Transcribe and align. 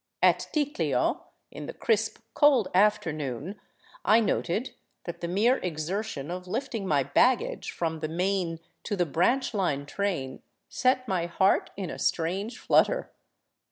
At 0.23 0.47
Ticlio, 0.51 1.25
in 1.51 1.67
the 1.67 1.75
crisp, 1.75 2.17
cold 2.33 2.69
afternoon, 2.73 3.61
I 4.03 4.19
noted 4.19 4.73
that 5.03 5.21
the 5.21 5.27
mere 5.27 5.57
exertion 5.57 6.31
of 6.31 6.47
lifting 6.47 6.87
my 6.87 7.03
bag 7.03 7.37
gage 7.37 7.69
from 7.69 7.99
the 7.99 8.07
main 8.09 8.57
to 8.85 8.95
the 8.95 9.05
branch 9.05 9.53
line 9.53 9.85
train 9.85 10.41
set 10.67 11.07
my 11.07 11.27
heart 11.27 11.69
in 11.77 11.91
a 11.91 11.99
strange 11.99 12.57
flutter. 12.57 13.11